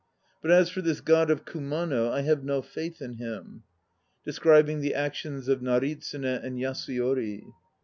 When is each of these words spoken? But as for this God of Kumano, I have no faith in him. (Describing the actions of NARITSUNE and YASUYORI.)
But 0.41 0.49
as 0.49 0.71
for 0.71 0.81
this 0.81 0.99
God 0.99 1.29
of 1.29 1.45
Kumano, 1.45 2.09
I 2.11 2.21
have 2.21 2.43
no 2.43 2.63
faith 2.63 3.03
in 3.03 3.17
him. 3.17 3.61
(Describing 4.25 4.81
the 4.81 4.95
actions 4.95 5.47
of 5.47 5.61
NARITSUNE 5.61 6.25
and 6.25 6.57
YASUYORI.) 6.57 7.45